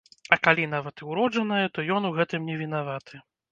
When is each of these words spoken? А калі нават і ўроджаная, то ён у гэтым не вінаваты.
А 0.37 0.37
калі 0.45 0.63
нават 0.71 1.03
і 1.03 1.09
ўроджаная, 1.11 1.61
то 1.77 1.87
ён 1.99 2.11
у 2.11 2.13
гэтым 2.17 2.51
не 2.51 2.59
вінаваты. 2.65 3.25